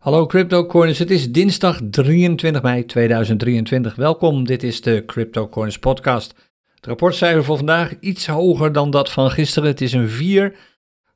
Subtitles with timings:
[0.00, 3.94] Hallo CryptoCoiners, het is dinsdag 23 mei 2023.
[3.94, 6.34] Welkom, dit is de CryptoCoiners podcast.
[6.74, 9.68] Het rapportcijfer voor vandaag iets hoger dan dat van gisteren.
[9.68, 10.56] Het is een 4.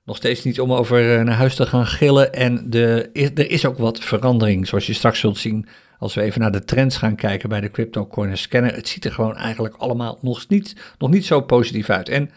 [0.04, 2.32] Nog steeds niet om over eh, naar huis te gaan gillen.
[2.32, 6.40] En de, er is ook wat verandering, zoals je straks zult zien als we even
[6.40, 8.74] naar de trends gaan kijken bij de CryptoCoiners scanner.
[8.74, 12.08] Het ziet er gewoon eigenlijk allemaal nog niet, nog niet zo positief uit.
[12.08, 12.30] En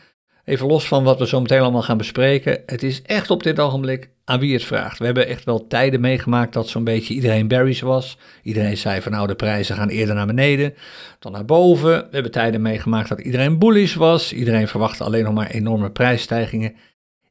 [0.48, 2.62] Even los van wat we zo meteen allemaal gaan bespreken.
[2.66, 5.00] Het is echt op dit ogenblik aan wie het vraagt.
[5.00, 8.18] We hebben echt wel tijden meegemaakt dat zo'n beetje iedereen berries was.
[8.44, 10.74] Iedereen zei van nou de prijzen gaan eerder naar beneden
[11.20, 11.92] dan naar boven.
[11.92, 14.34] We hebben tijden meegemaakt dat iedereen bullish was.
[14.34, 16.76] Iedereen verwachtte alleen nog maar enorme prijsstijgingen.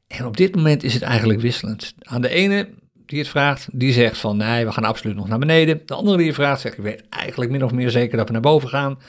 [0.07, 1.93] En op dit moment is het eigenlijk wisselend.
[1.99, 2.69] Aan de ene
[3.07, 5.81] die het vraagt, die zegt van nee, we gaan absoluut nog naar beneden.
[5.85, 8.33] De andere die het vraagt, zegt ik weet eigenlijk min of meer zeker dat we
[8.33, 8.99] naar boven gaan.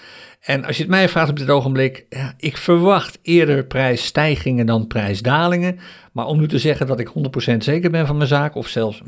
[0.41, 4.87] En als je het mij vraagt op dit ogenblik, ja, ik verwacht eerder prijsstijgingen dan
[4.87, 5.79] prijsdalingen.
[6.13, 7.09] Maar om nu te zeggen dat ik
[7.53, 9.07] 100% zeker ben van mijn zaak, of zelfs 90%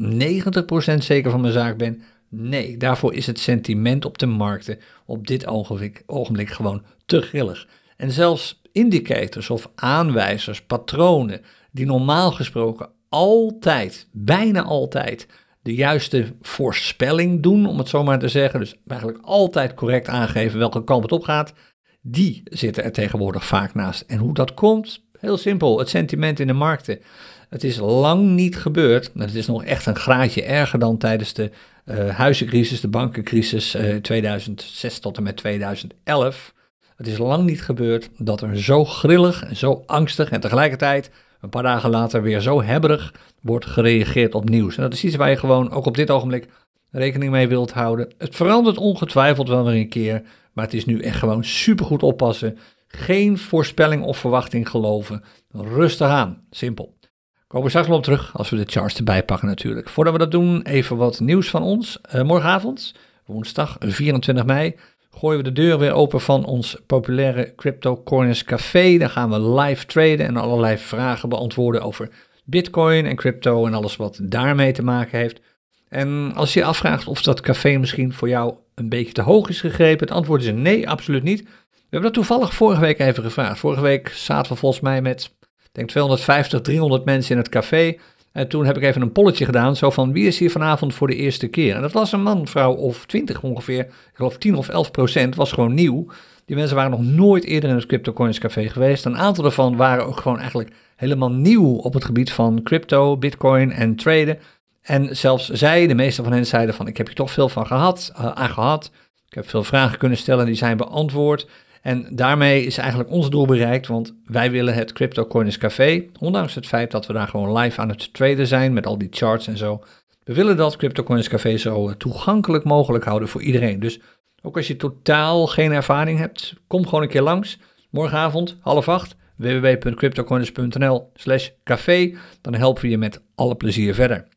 [0.98, 5.46] zeker van mijn zaak ben, nee, daarvoor is het sentiment op de markten op dit
[5.46, 7.66] ogenblik, ogenblik gewoon te grillig.
[7.96, 15.26] En zelfs indicators of aanwijzers, patronen, die normaal gesproken altijd, bijna altijd,
[15.62, 18.60] de juiste voorspelling doen, om het zo maar te zeggen.
[18.60, 21.52] Dus eigenlijk altijd correct aangeven welke kant het op gaat.
[22.00, 24.04] Die zitten er tegenwoordig vaak naast.
[24.06, 25.04] En hoe dat komt?
[25.18, 27.00] Heel simpel, het sentiment in de markten.
[27.48, 29.10] Het is lang niet gebeurd.
[29.14, 31.50] Het is nog echt een graadje erger dan tijdens de
[31.84, 36.54] uh, huizencrisis, de bankencrisis uh, eh, 2006 tot en met 2011.
[36.96, 41.48] Het is lang niet gebeurd dat er zo grillig en zo angstig en tegelijkertijd een
[41.48, 44.76] paar dagen later weer zo hebberig wordt gereageerd op nieuws.
[44.76, 46.48] En dat is iets waar je gewoon ook op dit ogenblik
[46.90, 48.12] rekening mee wilt houden.
[48.18, 52.58] Het verandert ongetwijfeld wel weer een keer, maar het is nu echt gewoon supergoed oppassen.
[52.88, 55.22] Geen voorspelling of verwachting geloven.
[55.50, 56.98] Rustig aan, simpel.
[57.46, 59.88] Komen we straks nog op terug als we de charts erbij pakken natuurlijk.
[59.88, 62.00] Voordat we dat doen, even wat nieuws van ons.
[62.14, 62.94] Uh, morgenavond,
[63.26, 64.76] woensdag 24 mei,
[65.10, 68.98] gooien we de deur weer open van ons populaire Crypto Corners Café.
[68.98, 72.08] Dan gaan we live traden en allerlei vragen beantwoorden over
[72.44, 75.40] Bitcoin en crypto en alles wat daarmee te maken heeft.
[75.88, 79.48] En als je je afvraagt of dat café misschien voor jou een beetje te hoog
[79.48, 81.42] is gegrepen, het antwoord is nee, absoluut niet.
[81.42, 83.58] We hebben dat toevallig vorige week even gevraagd.
[83.58, 85.34] Vorige week zaten we volgens mij met,
[85.72, 87.96] denk 250, 300 mensen in het café.
[88.32, 91.06] En toen heb ik even een polletje gedaan, zo van wie is hier vanavond voor
[91.06, 91.74] de eerste keer?
[91.74, 95.34] En dat was een man, vrouw of twintig ongeveer, ik geloof 10 of 11 procent,
[95.34, 96.06] was gewoon nieuw.
[96.44, 99.04] Die mensen waren nog nooit eerder in het CryptoCoins Café geweest.
[99.04, 103.72] Een aantal daarvan waren ook gewoon eigenlijk helemaal nieuw op het gebied van crypto, bitcoin
[103.72, 104.38] en traden.
[104.82, 107.66] En zelfs zij, de meeste van hen zeiden van ik heb hier toch veel van
[107.66, 108.90] gehad, uh, aan gehad.
[109.28, 111.48] Ik heb veel vragen kunnen stellen, die zijn beantwoord.
[111.82, 116.54] En daarmee is eigenlijk ons doel bereikt, want wij willen het Crypto Coins Café, ondanks
[116.54, 119.46] het feit dat we daar gewoon live aan het traden zijn met al die charts
[119.46, 119.84] en zo.
[120.24, 123.80] We willen dat Crypto Coins Café zo eh, toegankelijk mogelijk houden voor iedereen.
[123.80, 124.00] Dus
[124.42, 127.58] ook als je totaal geen ervaring hebt, kom gewoon een keer langs.
[127.90, 132.16] Morgenavond, half acht, www.cryptocoins.nl slash café.
[132.40, 134.28] Dan helpen we je met alle plezier verder.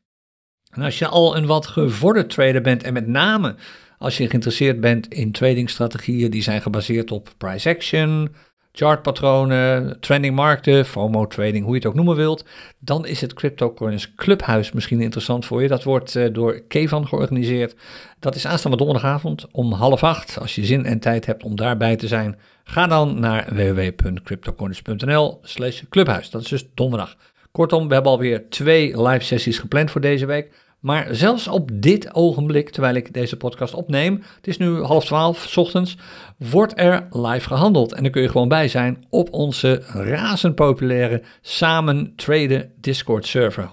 [0.70, 3.56] En als je al een wat gevorderd trader bent en met name
[4.04, 8.36] als je geïnteresseerd bent in tradingstrategieën die zijn gebaseerd op price action,
[8.72, 12.46] chartpatronen, trending markten, FOMO trading, hoe je het ook noemen wilt,
[12.80, 15.68] dan is het CryptoCoins Clubhuis misschien interessant voor je.
[15.68, 17.76] Dat wordt uh, door Kevan georganiseerd.
[18.20, 20.40] Dat is aanstaande donderdagavond om half acht.
[20.40, 25.82] Als je zin en tijd hebt om daarbij te zijn, ga dan naar www.cryptocoins.nl slash
[25.90, 26.30] clubhuis.
[26.30, 27.16] Dat is dus donderdag.
[27.52, 30.52] Kortom, we hebben alweer twee live sessies gepland voor deze week.
[30.84, 35.58] Maar zelfs op dit ogenblik, terwijl ik deze podcast opneem, het is nu half twaalf
[35.58, 35.98] ochtends,
[36.38, 37.94] wordt er live gehandeld.
[37.94, 43.70] En dan kun je gewoon bij zijn op onze razend populaire Samen Traden Discord server.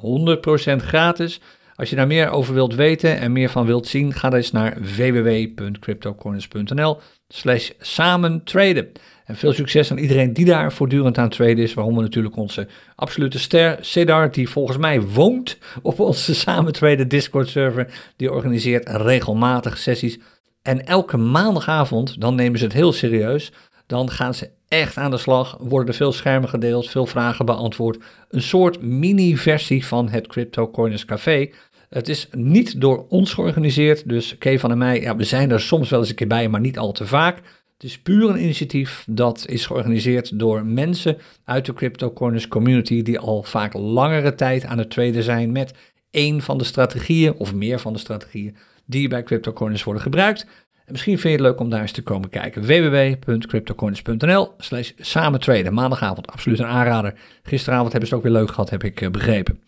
[0.80, 1.40] 100% gratis.
[1.74, 4.50] Als je daar meer over wilt weten en meer van wilt zien, ga dan eens
[4.50, 8.92] naar www.cryptocorners.nl slash samen traden.
[9.30, 11.74] En veel succes aan iedereen die daar voortdurend aan traden is.
[11.74, 17.48] Waaronder natuurlijk onze absolute ster, Cedar, die volgens mij woont op onze samen traden Discord
[17.48, 18.12] server.
[18.16, 20.18] Die organiseert regelmatig sessies.
[20.62, 23.52] En elke maandagavond, dan nemen ze het heel serieus.
[23.86, 25.56] Dan gaan ze echt aan de slag.
[25.60, 27.98] Worden veel schermen gedeeld, veel vragen beantwoord.
[28.28, 31.50] Een soort mini-versie van het Crypto Coiners Café.
[31.88, 35.90] Het is niet door ons georganiseerd, dus Kevan en mij, ja, we zijn er soms
[35.90, 37.59] wel eens een keer bij, maar niet al te vaak.
[37.80, 43.02] Het is puur een initiatief dat is georganiseerd door mensen uit de Crypto Corners community
[43.02, 45.74] die al vaak langere tijd aan het traden zijn met
[46.10, 48.56] één van de strategieën of meer van de strategieën
[48.86, 50.42] die bij Crypto Corners worden gebruikt.
[50.74, 52.62] En misschien vind je het leuk om daar eens te komen kijken.
[52.62, 55.74] www.cryptocoins.nl slash samen traden.
[55.74, 57.14] Maandagavond, absoluut een aanrader.
[57.42, 59.60] Gisteravond hebben ze het ook weer leuk gehad, heb ik eh, begrepen.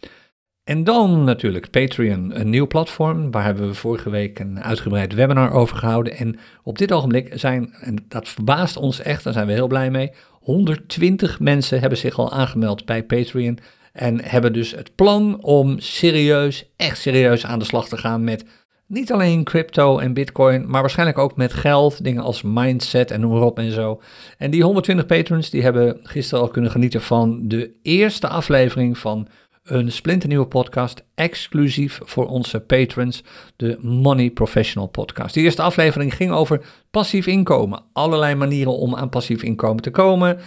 [0.65, 3.31] En dan natuurlijk Patreon, een nieuw platform.
[3.31, 6.17] Waar hebben we vorige week een uitgebreid webinar over gehouden.
[6.17, 9.91] En op dit ogenblik zijn, en dat verbaast ons echt, daar zijn we heel blij
[9.91, 10.11] mee.
[10.31, 13.59] 120 mensen hebben zich al aangemeld bij Patreon.
[13.93, 18.45] En hebben dus het plan om serieus, echt serieus aan de slag te gaan met
[18.87, 23.33] niet alleen crypto en bitcoin, maar waarschijnlijk ook met geld, dingen als mindset en noem
[23.33, 24.01] maar op en zo.
[24.39, 29.29] En die 120 patrons die hebben gisteren al kunnen genieten van de eerste aflevering van
[29.63, 33.25] een splinternieuwe podcast, exclusief voor onze patrons,
[33.57, 35.35] de Money Professional Podcast.
[35.35, 37.83] De eerste aflevering ging over passief inkomen.
[37.93, 40.39] Allerlei manieren om aan passief inkomen te komen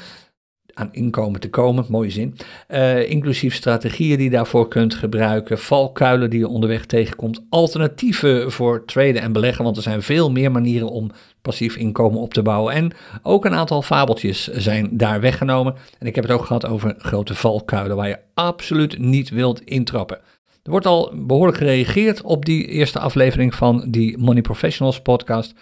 [0.75, 2.36] aan inkomen te komen, mooie zin.
[2.69, 8.86] Uh, inclusief strategieën die je daarvoor kunt gebruiken, valkuilen die je onderweg tegenkomt, alternatieven voor
[8.86, 11.12] traden en beleggen, want er zijn veel meer manieren om
[11.42, 12.74] passief inkomen op te bouwen.
[12.74, 12.92] En
[13.24, 15.75] ook een aantal fabeltjes zijn daar weggenomen.
[16.00, 20.18] En ik heb het ook gehad over grote valkuilen waar je absoluut niet wilt intrappen.
[20.63, 25.54] Er wordt al behoorlijk gereageerd op die eerste aflevering van die Money Professionals podcast.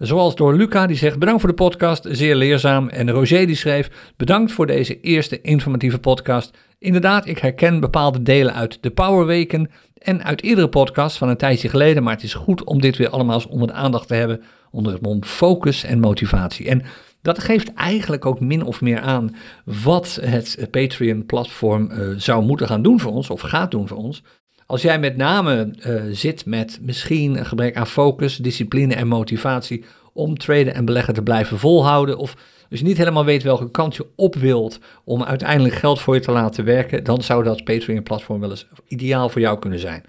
[0.00, 2.88] Zoals door Luca, die zegt bedankt voor de podcast, zeer leerzaam.
[2.88, 6.58] En Roger die schreef bedankt voor deze eerste informatieve podcast.
[6.78, 11.68] Inderdaad, ik herken bepaalde delen uit de Powerweken en uit eerdere podcasts van een tijdje
[11.68, 12.02] geleden.
[12.02, 15.02] Maar het is goed om dit weer allemaal onder de aandacht te hebben, onder het
[15.02, 16.68] mond focus en motivatie.
[16.68, 16.82] En
[17.22, 22.82] dat geeft eigenlijk ook min of meer aan wat het Patreon-platform uh, zou moeten gaan
[22.82, 24.22] doen voor ons, of gaat doen voor ons.
[24.70, 29.84] Als jij met name uh, zit met misschien een gebrek aan focus, discipline en motivatie
[30.12, 32.36] om traden en beleggen te blijven volhouden, of
[32.70, 36.20] als je niet helemaal weet welke kant je op wilt om uiteindelijk geld voor je
[36.20, 40.04] te laten werken, dan zou dat Patreon-platform wel eens ideaal voor jou kunnen zijn.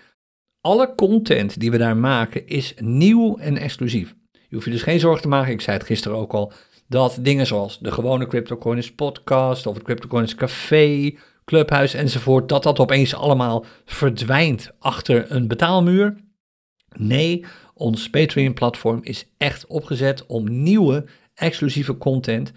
[0.62, 4.16] Alle content die we daar maken is nieuw en exclusief.
[4.32, 6.52] Je hoeft je dus geen zorgen te maken, ik zei het gisteren ook al,
[6.88, 11.14] dat dingen zoals de gewone CryptoCoins podcast of het CryptoCoins café
[11.46, 16.16] Clubhuis enzovoort, dat dat opeens allemaal verdwijnt achter een betaalmuur.
[16.96, 22.52] Nee, ons Patreon-platform is echt opgezet om nieuwe exclusieve content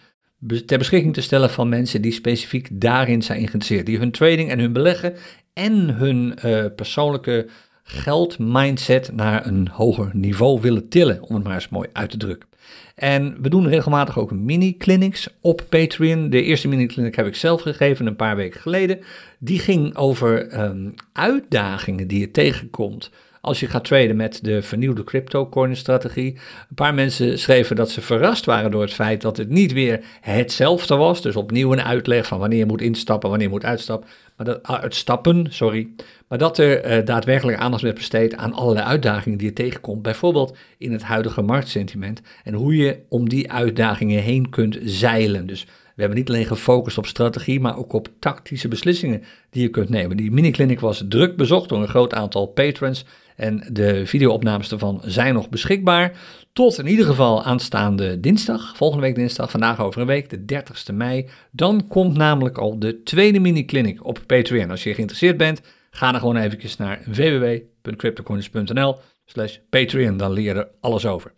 [0.67, 3.87] ter beschikking te stellen van mensen die specifiek daarin zijn geïnteresseerd.
[3.87, 5.15] Die hun trading en hun beleggen
[5.53, 7.49] en hun uh, persoonlijke
[7.83, 12.49] geldmindset naar een hoger niveau willen tillen, om het maar eens mooi uit te drukken.
[12.95, 16.31] En we doen regelmatig ook mini-clinics op Patreon.
[16.31, 19.01] De eerste mini-clinic heb ik zelf gegeven een paar weken geleden.
[19.39, 23.11] Die ging over um, uitdagingen die je tegenkomt
[23.45, 26.33] als je gaat traden met de vernieuwde crypto-coin-strategie.
[26.69, 30.01] Een paar mensen schreven dat ze verrast waren door het feit dat het niet weer
[30.21, 31.23] hetzelfde was.
[31.23, 34.09] Dus opnieuw een uitleg van wanneer je moet instappen, wanneer je moet uitstappen.
[34.37, 35.89] Maar dat, ah, uitstappen, sorry.
[36.29, 40.03] Maar dat er uh, daadwerkelijk aandacht werd besteed aan allerlei uitdagingen die je tegenkomt.
[40.03, 42.21] Bijvoorbeeld in het huidige marktsentiment.
[42.45, 45.47] En hoe je om die uitdagingen heen kunt zeilen.
[45.47, 49.69] Dus we hebben niet alleen gefocust op strategie, maar ook op tactische beslissingen die je
[49.69, 50.17] kunt nemen.
[50.17, 53.05] Die mini-clinic was druk bezocht door een groot aantal patrons.
[53.37, 56.13] En de videoopnames ervan zijn nog beschikbaar.
[56.53, 60.95] Tot in ieder geval aanstaande dinsdag, volgende week dinsdag, vandaag over een week, de 30ste
[60.95, 61.29] mei.
[61.51, 64.71] Dan komt namelijk al de tweede mini-clinic op Patreon.
[64.71, 65.61] Als je geïnteresseerd bent,
[65.91, 70.17] ga dan gewoon eventjes naar www.cryptocoins.nl slash Patreon.
[70.17, 71.33] Dan leer je er alles over.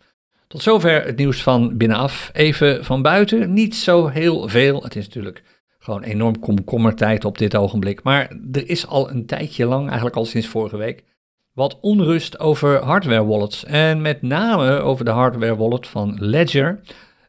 [0.47, 2.29] Tot zover het nieuws van binnenaf.
[2.33, 4.83] Even van buiten, niet zo heel veel.
[4.83, 5.43] Het is natuurlijk
[5.79, 8.03] gewoon enorm komkommertijd op dit ogenblik.
[8.03, 11.03] Maar er is al een tijdje lang, eigenlijk al sinds vorige week,
[11.57, 13.65] wat onrust over hardware wallets.
[13.65, 16.79] En met name over de hardware wallet van Ledger.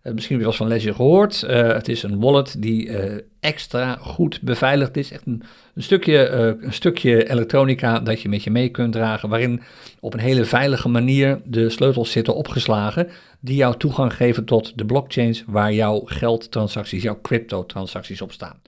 [0.03, 1.45] Uh, misschien heb je wel eens van Ledger gehoord.
[1.47, 5.13] Uh, het is een wallet die uh, extra goed beveiligd is.
[5.13, 5.43] Echt een,
[5.75, 9.29] een stukje, een stukje elektronica dat je met je mee kunt dragen.
[9.29, 9.63] Waarin
[10.01, 13.09] op een hele veilige manier de sleutels zitten opgeslagen.
[13.41, 18.61] Die jou toegang geven tot de blockchains waar jouw geldtransacties, jouw crypto-transacties op staan.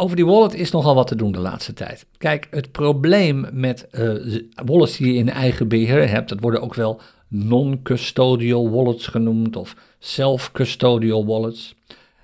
[0.00, 2.06] Over die wallet is nogal wat te doen de laatste tijd.
[2.18, 6.74] Kijk, het probleem met uh, wallets die je in eigen beheer hebt, dat worden ook
[6.74, 11.74] wel non-custodial wallets genoemd of self-custodial wallets.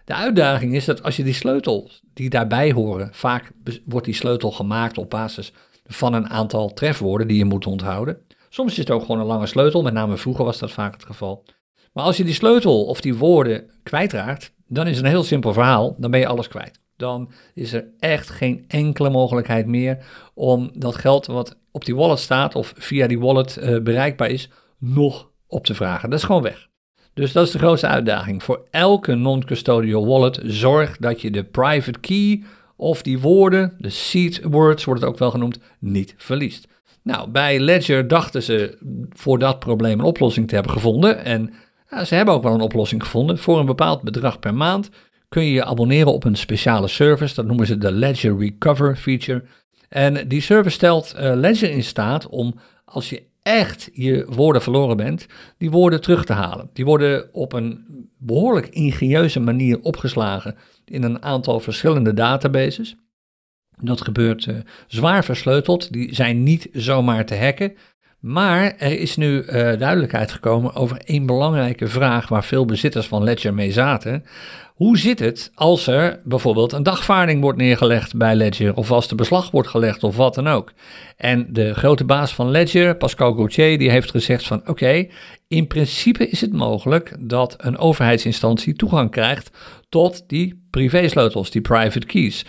[0.05, 3.51] De uitdaging is dat als je die sleutels die daarbij horen, vaak
[3.85, 5.53] wordt die sleutel gemaakt op basis
[5.87, 8.19] van een aantal trefwoorden die je moet onthouden.
[8.49, 11.05] Soms is het ook gewoon een lange sleutel, met name vroeger was dat vaak het
[11.05, 11.45] geval.
[11.93, 15.53] Maar als je die sleutel of die woorden kwijtraakt, dan is het een heel simpel
[15.53, 19.99] verhaal, dan ben je alles kwijt dan is er echt geen enkele mogelijkheid meer
[20.35, 24.49] om dat geld wat op die wallet staat of via die wallet uh, bereikbaar is,
[24.79, 26.11] nog op te vragen.
[26.11, 26.69] Dat is gewoon weg.
[27.15, 28.43] Dus dat is de grootste uitdaging.
[28.43, 32.43] Voor elke non-custodial wallet zorg dat je de private key
[32.77, 36.69] of die woorden, de seed words wordt het ook wel genoemd, niet verliest.
[37.03, 38.79] Nou, bij Ledger dachten ze
[39.11, 41.25] voor dat probleem een oplossing te hebben gevonden.
[41.25, 41.53] En
[41.91, 43.39] ja, ze hebben ook wel een oplossing gevonden.
[43.39, 44.91] Voor een bepaald bedrag per maand
[45.35, 47.35] kun je je abonneren op een speciale service.
[47.35, 49.45] Dat noemen ze de Ledger Recover feature.
[49.89, 54.97] En die service stelt uh, Ledger in staat om, als je echt je woorden verloren
[54.97, 55.27] bent,
[55.59, 56.71] die woorden terug te halen.
[56.73, 57.85] Die worden op een
[58.19, 62.97] behoorlijk ingenieuze manier opgeslagen in een aantal verschillende databases.
[63.81, 67.73] Dat gebeurt uh, zwaar versleuteld, die zijn niet zomaar te hacken.
[68.21, 73.25] Maar er is nu uh, duidelijkheid gekomen over één belangrijke vraag waar veel bezitters van
[73.25, 74.25] Ledger mee zaten.
[74.75, 79.17] Hoe zit het als er bijvoorbeeld een dagvaarding wordt neergelegd bij Ledger of als er
[79.17, 80.73] beslag wordt gelegd of wat dan ook?
[81.17, 85.07] En de grote baas van Ledger, Pascal Gauthier, die heeft gezegd van oké,
[85.49, 89.51] in principe is het mogelijk dat een overheidsinstantie toegang krijgt
[89.89, 92.45] tot die privésleutels, die private keys,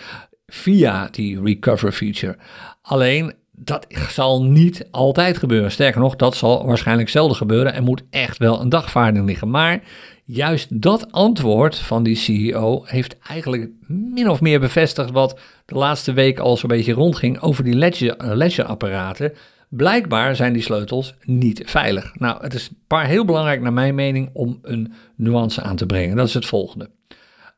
[0.46, 2.36] via die recover feature.
[2.82, 5.70] Alleen dat zal niet altijd gebeuren.
[5.70, 7.74] Sterker nog, dat zal waarschijnlijk zelden gebeuren.
[7.74, 9.50] Er moet echt wel een dagvaarding liggen.
[9.50, 9.82] Maar
[10.26, 16.12] juist dat antwoord van die CEO heeft eigenlijk min of meer bevestigd wat de laatste
[16.12, 17.74] week al zo'n beetje rondging over die
[18.18, 19.32] ledger-apparaten.
[19.68, 22.18] Blijkbaar zijn die sleutels niet veilig.
[22.18, 26.16] Nou, het is paar heel belangrijk naar mijn mening om een nuance aan te brengen.
[26.16, 26.90] Dat is het volgende.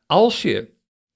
[0.05, 0.69] Als je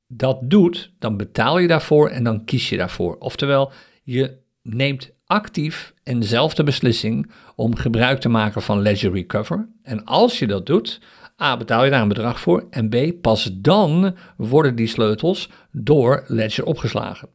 [0.07, 3.15] dat doet, dan betaal je daarvoor en dan kies je daarvoor.
[3.19, 3.71] Oftewel,
[4.03, 9.69] je neemt actief en zelf de beslissing om gebruik te maken van Ledger Recover.
[9.83, 11.01] En als je dat doet,
[11.41, 16.23] A, betaal je daar een bedrag voor en B, pas dan worden die sleutels door
[16.27, 17.29] Ledger opgeslagen.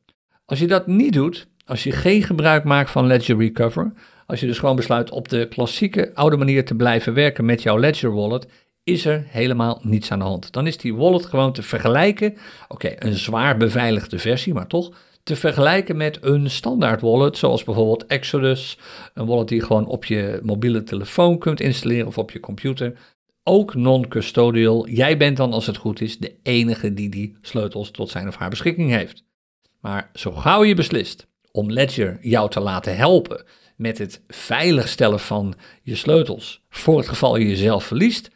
[0.45, 3.93] Als je dat niet doet, als je geen gebruik maakt van Ledger Recover,
[4.27, 7.79] als je dus gewoon besluit op de klassieke oude manier te blijven werken met jouw
[7.79, 8.47] Ledger wallet,
[8.85, 10.53] is er helemaal niets aan de hand.
[10.53, 12.37] Dan is die wallet gewoon te vergelijken.
[12.69, 18.07] Oké, een zwaar beveiligde versie, maar toch te vergelijken met een standaard wallet, zoals bijvoorbeeld
[18.07, 18.79] Exodus,
[19.15, 22.99] een wallet die je gewoon op je mobiele telefoon kunt installeren of op je computer.
[23.51, 24.89] Ook non-custodial.
[24.89, 28.37] Jij bent dan, als het goed is, de enige die die sleutels tot zijn of
[28.37, 29.25] haar beschikking heeft.
[29.81, 33.45] Maar zo gauw je beslist om Ledger jou te laten helpen
[33.77, 38.31] met het veiligstellen van je sleutels voor het geval je jezelf verliest,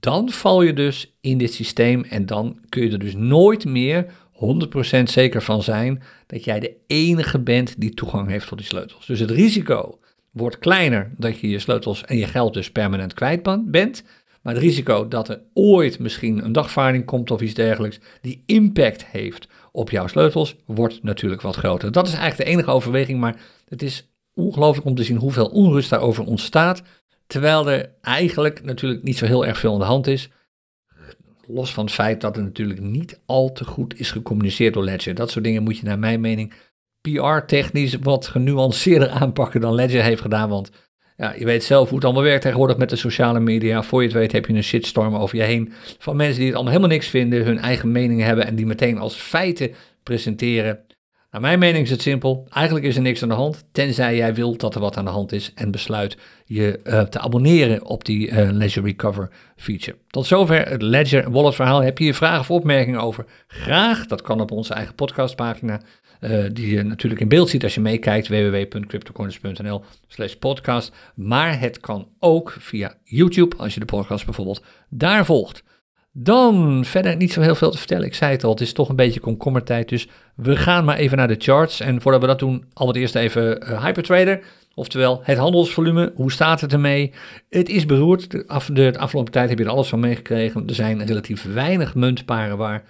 [0.00, 4.06] dan val je dus in dit systeem en dan kun je er dus nooit meer
[4.32, 9.06] 100% zeker van zijn dat jij de enige bent die toegang heeft tot die sleutels.
[9.06, 9.98] Dus het risico
[10.30, 14.02] wordt kleiner dat je je sleutels en je geld dus permanent kwijt bent.
[14.48, 19.06] Maar het risico dat er ooit misschien een dagvaarding komt of iets dergelijks die impact
[19.06, 21.92] heeft op jouw sleutels, wordt natuurlijk wat groter.
[21.92, 25.90] Dat is eigenlijk de enige overweging, maar het is ongelooflijk om te zien hoeveel onrust
[25.90, 26.82] daarover ontstaat.
[27.26, 30.30] Terwijl er eigenlijk natuurlijk niet zo heel erg veel aan de hand is.
[31.46, 35.14] Los van het feit dat het natuurlijk niet al te goed is gecommuniceerd door Ledger.
[35.14, 36.52] Dat soort dingen moet je naar mijn mening
[37.00, 40.48] PR-technisch wat genuanceerder aanpakken dan Ledger heeft gedaan.
[40.48, 40.70] Want
[41.18, 43.82] ja, je weet zelf hoe het allemaal werkt tegenwoordig met de sociale media.
[43.82, 46.54] Voor je het weet heb je een shitstorm over je heen van mensen die het
[46.54, 50.78] allemaal helemaal niks vinden, hun eigen mening hebben en die meteen als feiten presenteren.
[51.30, 52.46] Naar mijn mening is het simpel.
[52.50, 55.10] Eigenlijk is er niks aan de hand, tenzij jij wilt dat er wat aan de
[55.10, 59.96] hand is en besluit je uh, te abonneren op die uh, Ledger Recover feature.
[60.08, 61.82] Tot zover het Ledger Wallet verhaal.
[61.82, 63.24] Heb je hier vragen of opmerkingen over?
[63.46, 65.80] Graag, dat kan op onze eigen podcastpagina.
[66.20, 70.92] Uh, die je natuurlijk in beeld ziet als je meekijkt, www.cryptocoins.nl slash podcast.
[71.14, 75.62] Maar het kan ook via YouTube, als je de podcast bijvoorbeeld daar volgt.
[76.12, 78.06] Dan verder niet zo heel veel te vertellen.
[78.06, 79.88] Ik zei het al, het is toch een beetje komkommertijd.
[79.88, 81.80] Dus we gaan maar even naar de charts.
[81.80, 84.40] En voordat we dat doen, allereerst even uh, Hypertrader.
[84.74, 86.12] Oftewel het handelsvolume.
[86.14, 87.12] Hoe staat het ermee?
[87.48, 88.30] Het is beroerd.
[88.30, 90.66] De, af, de afgelopen tijd heb je er alles van meegekregen.
[90.66, 92.84] Er zijn relatief weinig muntparen waar,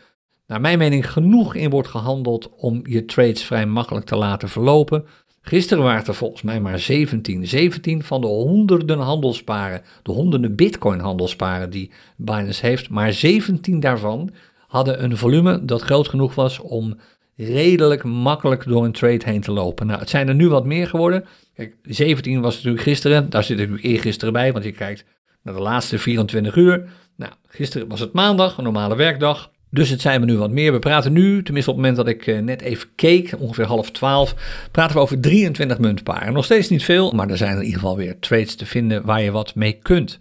[0.49, 5.05] naar mijn mening, genoeg in wordt gehandeld om je trades vrij makkelijk te laten verlopen.
[5.41, 7.47] Gisteren waren er volgens mij maar 17.
[7.47, 14.31] 17 van de honderden handelsparen, de honderden bitcoin handelsparen die Binance heeft, maar 17 daarvan
[14.67, 16.99] hadden een volume dat groot genoeg was om
[17.37, 19.87] redelijk makkelijk door een trade heen te lopen.
[19.87, 21.25] Nou, het zijn er nu wat meer geworden.
[21.55, 25.05] Kijk, 17 was natuurlijk gisteren, daar zit ik nu eergisteren bij, want je kijkt
[25.43, 26.89] naar de laatste 24 uur.
[27.17, 29.51] Nou, gisteren was het maandag, een normale werkdag.
[29.71, 30.73] Dus het zijn we nu wat meer.
[30.73, 33.91] We praten nu, tenminste op het moment dat ik eh, net even keek, ongeveer half
[33.91, 34.35] twaalf,
[34.71, 36.33] praten we over 23 muntparen.
[36.33, 39.23] Nog steeds niet veel, maar er zijn in ieder geval weer trades te vinden waar
[39.23, 40.19] je wat mee kunt.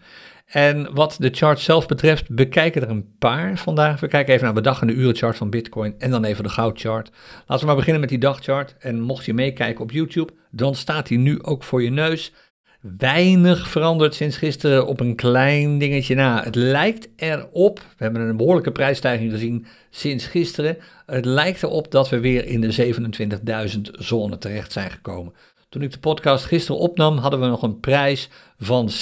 [0.48, 4.00] En wat de chart zelf betreft, bekijken er een paar vandaag.
[4.00, 6.50] We kijken even naar de dag- en de urenchart van Bitcoin en dan even de
[6.50, 7.12] goudchart.
[7.38, 8.75] Laten we maar beginnen met die dagchart.
[8.80, 12.34] En mocht je meekijken op YouTube, dan staat die nu ook voor je neus
[12.98, 16.44] weinig veranderd sinds gisteren op een klein dingetje na.
[16.44, 20.77] Het lijkt erop, we hebben een behoorlijke prijsstijging gezien sinds gisteren.
[21.06, 22.94] Het lijkt erop dat we weer in de
[23.75, 25.34] 27.000 zone terecht zijn gekomen.
[25.70, 28.29] Toen ik de podcast gisteren opnam, hadden we nog een prijs
[28.60, 28.96] van 26.750.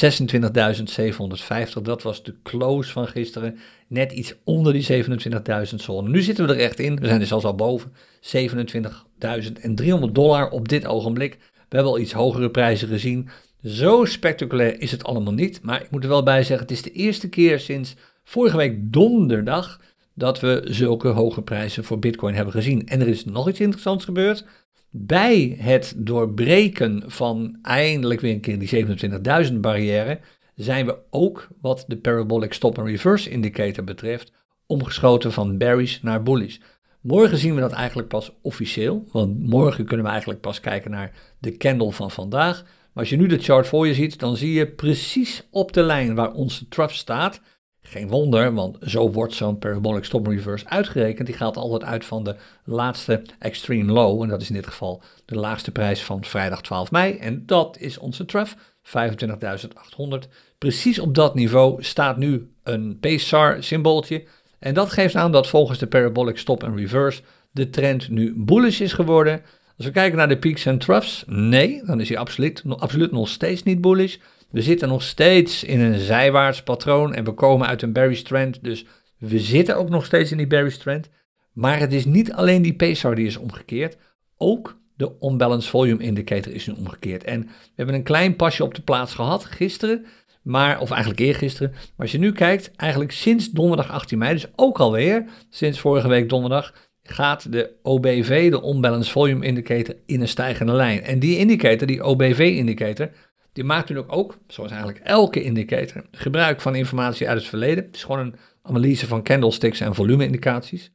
[1.82, 3.58] Dat was de close van gisteren.
[3.88, 6.10] Net iets onder die 27.000 zone.
[6.10, 7.00] Nu zitten we er echt in.
[7.00, 7.94] We zijn er zelfs al boven.
[8.22, 11.38] 27.300 dollar op dit ogenblik.
[11.70, 13.30] We hebben al iets hogere prijzen gezien.
[13.66, 15.62] Zo spectaculair is het allemaal niet.
[15.62, 18.94] Maar ik moet er wel bij zeggen, het is de eerste keer sinds vorige week
[18.94, 19.82] donderdag
[20.14, 22.88] dat we zulke hoge prijzen voor Bitcoin hebben gezien.
[22.88, 24.46] En er is nog iets interessants gebeurd.
[24.90, 30.20] Bij het doorbreken van eindelijk weer een keer die 27.000 barrière,
[30.56, 34.32] zijn we ook wat de Parabolic Stop and Reverse Indicator betreft
[34.66, 36.58] omgeschoten van bearish naar bullish.
[37.02, 41.12] Morgen zien we dat eigenlijk pas officieel, want morgen kunnen we eigenlijk pas kijken naar
[41.40, 42.64] de candle van vandaag.
[42.96, 45.84] Maar als je nu de chart voor je ziet, dan zie je precies op de
[45.84, 47.42] lijn waar onze trough staat.
[47.82, 51.28] Geen wonder, want zo wordt zo'n parabolic stop reverse uitgerekend.
[51.28, 54.22] Die gaat altijd uit van de laatste extreme low.
[54.22, 57.18] En dat is in dit geval de laagste prijs van vrijdag 12 mei.
[57.18, 60.30] En dat is onze trough, 25.800.
[60.58, 64.24] Precies op dat niveau staat nu een PSAR symbooltje.
[64.60, 67.22] En dat geeft aan dat volgens de parabolic stop en reverse
[67.52, 69.42] de trend nu bullish is geworden.
[69.78, 73.30] Als we kijken naar de peaks en troughs, nee, dan is hij absoluut, absoluut nog
[73.30, 74.18] steeds niet bullish.
[74.52, 78.64] We zitten nog steeds in een zijwaarts patroon en we komen uit een bearish trend.
[78.64, 78.86] Dus
[79.18, 81.10] we zitten ook nog steeds in die bearish trend.
[81.54, 83.98] Maar het is niet alleen die PSAR die is omgekeerd,
[84.38, 87.24] ook de unbalanced volume indicator is nu omgekeerd.
[87.24, 90.06] En we hebben een klein pasje op de plaats gehad gisteren,
[90.42, 91.72] maar, of eigenlijk eergisteren.
[91.72, 96.08] Maar als je nu kijkt, eigenlijk sinds donderdag 18 mei, dus ook alweer sinds vorige
[96.08, 96.74] week donderdag,
[97.08, 101.02] gaat de OBV, de Unbalanced Volume Indicator, in een stijgende lijn.
[101.02, 103.10] En die indicator, die OBV-indicator,
[103.54, 107.84] die maakt natuurlijk ook, zoals eigenlijk elke indicator, gebruik van informatie uit het verleden.
[107.84, 110.92] Het is gewoon een analyse van candlesticks en volume-indicaties.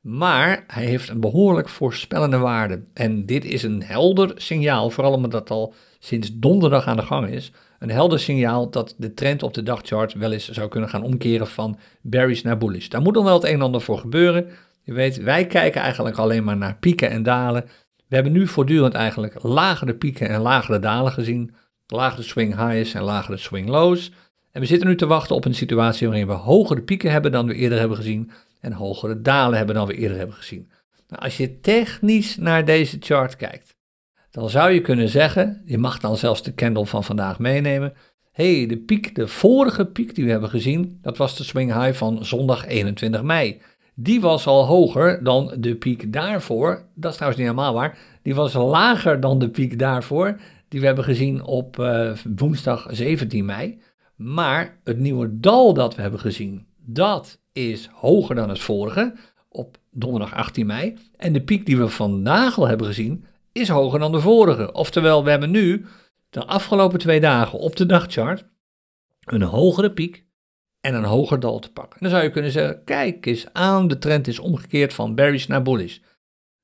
[0.00, 2.82] Maar hij heeft een behoorlijk voorspellende waarde.
[2.94, 7.28] En dit is een helder signaal, vooral omdat dat al sinds donderdag aan de gang
[7.28, 7.52] is.
[7.78, 11.46] Een helder signaal dat de trend op de dagchart wel eens zou kunnen gaan omkeren
[11.46, 12.88] van bearish naar bullish.
[12.88, 14.48] Daar moet nog wel het een en ander voor gebeuren.
[14.84, 17.64] Je weet, wij kijken eigenlijk alleen maar naar pieken en dalen.
[18.08, 21.54] We hebben nu voortdurend eigenlijk lagere pieken en lagere dalen gezien.
[21.86, 24.12] Lagere swing highs en lagere swing lows.
[24.52, 27.46] En we zitten nu te wachten op een situatie waarin we hogere pieken hebben dan
[27.46, 28.30] we eerder hebben gezien.
[28.60, 30.70] En hogere dalen hebben dan we eerder hebben gezien.
[31.08, 33.76] Nou, als je technisch naar deze chart kijkt,
[34.30, 37.92] dan zou je kunnen zeggen, je mag dan zelfs de candle van vandaag meenemen.
[38.32, 41.98] hey, de piek, de vorige piek die we hebben gezien, dat was de swing high
[41.98, 43.60] van zondag 21 mei
[43.94, 46.84] die was al hoger dan de piek daarvoor.
[46.94, 47.98] Dat is trouwens niet helemaal waar.
[48.22, 53.44] Die was lager dan de piek daarvoor, die we hebben gezien op uh, woensdag 17
[53.44, 53.80] mei.
[54.16, 59.14] Maar het nieuwe dal dat we hebben gezien, dat is hoger dan het vorige
[59.48, 60.96] op donderdag 18 mei.
[61.16, 64.72] En de piek die we vandaag al hebben gezien, is hoger dan de vorige.
[64.72, 65.86] Oftewel, we hebben nu
[66.30, 68.44] de afgelopen twee dagen op de dagchart
[69.24, 70.23] een hogere piek
[70.84, 72.00] en een hoger dal te pakken.
[72.00, 75.62] dan zou je kunnen zeggen, kijk eens aan, de trend is omgekeerd van bearish naar
[75.62, 75.96] bullish.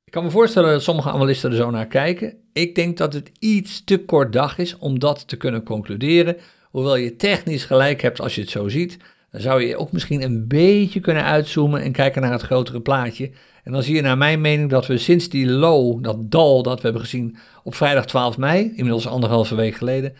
[0.04, 2.34] Ik kan me voorstellen dat sommige analisten er zo naar kijken.
[2.52, 6.36] Ik denk dat het iets te kort dag is om dat te kunnen concluderen.
[6.70, 8.96] Hoewel je technisch gelijk hebt als je het zo ziet,
[9.30, 13.30] dan zou je ook misschien een beetje kunnen uitzoomen en kijken naar het grotere plaatje.
[13.64, 16.76] En dan zie je naar mijn mening dat we sinds die low, dat dal dat
[16.76, 20.14] we hebben gezien op vrijdag 12 mei, inmiddels anderhalve week geleden,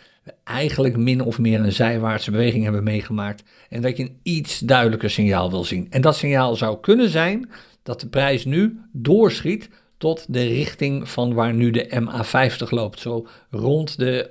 [0.44, 3.42] eigenlijk min of meer een zijwaartse beweging hebben meegemaakt.
[3.68, 5.86] En dat je een iets duidelijker signaal wil zien.
[5.90, 7.50] En dat signaal zou kunnen zijn
[7.82, 13.00] dat de prijs nu doorschiet tot de richting van waar nu de MA50 loopt.
[13.00, 14.30] Zo rond de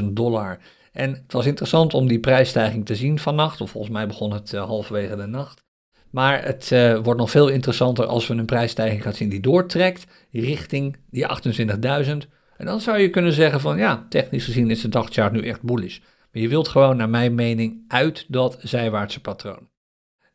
[0.00, 0.58] 28.000 dollar.
[0.92, 3.60] En het was interessant om die prijsstijging te zien vannacht.
[3.60, 5.66] Of volgens mij begon het uh, halverwege de nacht.
[6.10, 10.06] Maar het uh, wordt nog veel interessanter als we een prijsstijging gaan zien die doortrekt
[10.30, 11.26] richting die
[12.04, 12.16] 28.000.
[12.58, 15.62] En dan zou je kunnen zeggen van ja, technisch gezien is de dagchart nu echt
[15.62, 15.98] bullish.
[16.32, 19.68] Maar je wilt gewoon naar mijn mening uit dat zijwaartse patroon.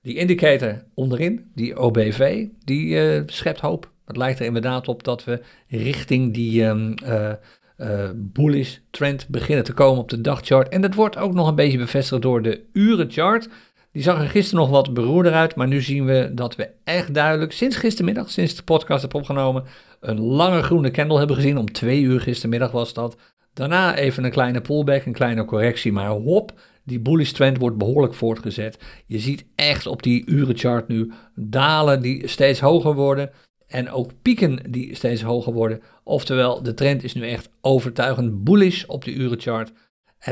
[0.02, 3.92] Die indicator onderin, die OBV, die uh, schept hoop.
[4.06, 7.32] Het lijkt er inderdaad op dat we richting die um, uh,
[7.78, 10.70] uh, bullish trend beginnen te komen op de dagchart.
[10.70, 13.50] En dat wordt ook nog een beetje bevestigd door de urenchart.
[13.94, 17.14] Die zag er gisteren nog wat beroerder uit, maar nu zien we dat we echt
[17.14, 19.64] duidelijk sinds gistermiddag, sinds de podcast heb opgenomen,
[20.00, 21.58] een lange groene candle hebben gezien.
[21.58, 23.18] Om twee uur gistermiddag was dat.
[23.54, 28.14] Daarna even een kleine pullback, een kleine correctie, maar hop, die bullish trend wordt behoorlijk
[28.14, 28.78] voortgezet.
[29.06, 33.32] Je ziet echt op die urenchart nu dalen die steeds hoger worden
[33.68, 35.82] en ook pieken die steeds hoger worden.
[36.04, 39.72] Oftewel, de trend is nu echt overtuigend bullish op de urenchart.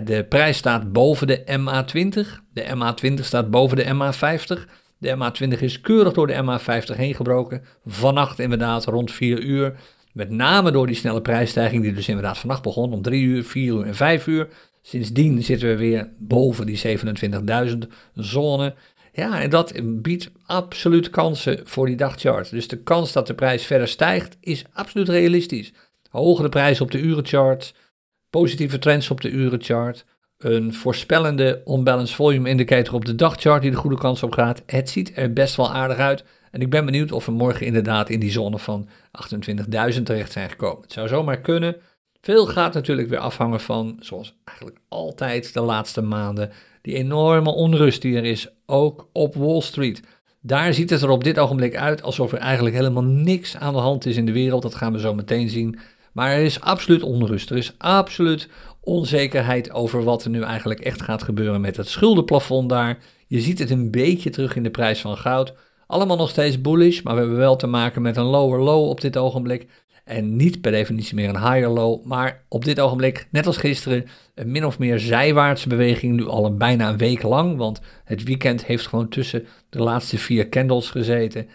[0.04, 2.44] De prijs staat boven de MA20.
[2.54, 4.70] De MA20 staat boven de MA50.
[4.98, 7.64] De MA20 is keurig door de MA50 heen gebroken.
[7.86, 9.74] Vannacht inderdaad rond 4 uur.
[10.14, 13.74] Met name door die snelle prijsstijging die dus inderdaad vannacht begon om 3 uur, 4
[13.74, 14.48] uur en 5 uur.
[14.82, 17.00] Sindsdien zitten we weer boven die
[17.72, 17.78] 27.000
[18.14, 18.76] zone.
[19.14, 22.50] Ja, en dat biedt absoluut kansen voor die dagchart.
[22.50, 25.74] Dus de kans dat de prijs verder stijgt is absoluut realistisch.
[26.10, 27.74] Hogere prijs op de urenchart,
[28.32, 30.06] positieve trends op de urenchart,
[30.38, 34.64] een voorspellende unbalanced volume indicator op de dagchart die de goede kans op gaat.
[34.66, 36.24] Het ziet er best wel aardig uit.
[36.52, 38.88] En ik ben benieuwd of we morgen inderdaad in die zone van
[39.96, 40.82] 28.000 terecht zijn gekomen.
[40.82, 41.76] Het zou zomaar kunnen.
[42.22, 48.02] Veel gaat natuurlijk weer afhangen van, zoals eigenlijk altijd de laatste maanden, die enorme onrust
[48.02, 50.02] die er is, ook op Wall Street.
[50.42, 53.80] Daar ziet het er op dit ogenblik uit alsof er eigenlijk helemaal niks aan de
[53.80, 54.62] hand is in de wereld.
[54.62, 55.80] Dat gaan we zo meteen zien.
[56.12, 57.50] Maar er is absoluut onrust.
[57.50, 58.50] Er is absoluut
[58.82, 62.98] onzekerheid over wat er nu eigenlijk echt gaat gebeuren met het schuldenplafond daar.
[63.28, 65.54] Je ziet het een beetje terug in de prijs van goud.
[65.88, 69.02] Allemaal nog steeds bullish, maar we hebben wel te maken met een lower low op
[69.02, 69.68] dit ogenblik.
[70.04, 74.06] En niet per definitie meer een higher low, maar op dit ogenblik, net als gisteren,
[74.36, 76.16] een min of meer zijwaartse beweging.
[76.16, 80.18] Nu al een bijna een week lang, want het weekend heeft gewoon tussen de laatste
[80.18, 81.48] vier candles gezeten.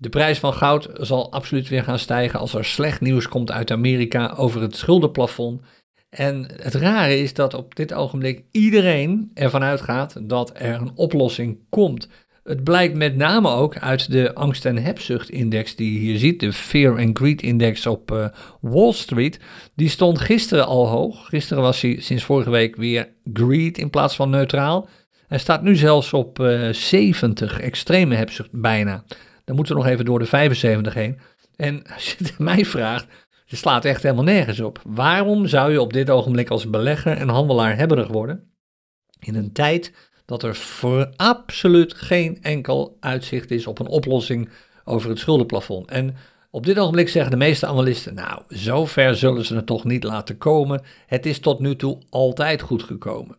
[0.00, 3.70] De prijs van goud zal absoluut weer gaan stijgen als er slecht nieuws komt uit
[3.70, 5.62] Amerika over het schuldenplafond.
[6.10, 11.58] En het rare is dat op dit ogenblik iedereen ervan uitgaat dat er een oplossing
[11.68, 12.08] komt.
[12.44, 16.52] Het blijkt met name ook uit de angst- en hebzucht-index die je hier ziet, de
[16.52, 18.26] Fear and Greed Index op uh,
[18.60, 19.40] Wall Street.
[19.74, 21.28] Die stond gisteren al hoog.
[21.28, 24.88] Gisteren was hij sinds vorige week weer greed in plaats van neutraal.
[25.26, 29.04] Hij staat nu zelfs op uh, eh, 70, extreme hebzucht bijna.
[29.50, 31.18] Dan moeten we nog even door de 75 heen.
[31.56, 33.06] En als je mij vraagt,
[33.46, 34.80] het slaat echt helemaal nergens op.
[34.84, 38.52] Waarom zou je op dit ogenblik als belegger en handelaar hebberig worden?
[39.18, 39.92] In een tijd
[40.24, 44.48] dat er voor absoluut geen enkel uitzicht is op een oplossing
[44.84, 45.90] over het schuldenplafond.
[45.90, 46.16] En
[46.50, 50.38] op dit ogenblik zeggen de meeste analisten, nou, zover zullen ze het toch niet laten
[50.38, 50.82] komen.
[51.06, 53.36] Het is tot nu toe altijd goed gekomen.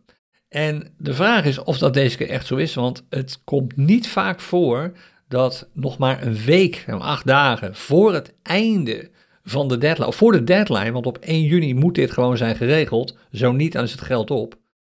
[0.48, 4.08] En de vraag is of dat deze keer echt zo is, want het komt niet
[4.08, 4.92] vaak voor
[5.32, 9.10] dat nog maar een week, acht dagen voor het einde
[9.44, 12.56] van de deadline, of voor de deadline, want op 1 juni moet dit gewoon zijn
[12.56, 14.54] geregeld, zo niet dan is het geld op.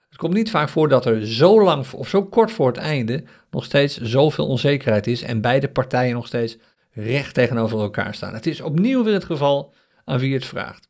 [0.08, 3.24] Het komt niet vaak voor dat er zo lang of zo kort voor het einde
[3.50, 6.58] nog steeds zoveel onzekerheid is en beide partijen nog steeds
[6.92, 8.34] recht tegenover elkaar staan.
[8.34, 9.72] Het is opnieuw weer het geval
[10.04, 10.88] aan wie het vraagt.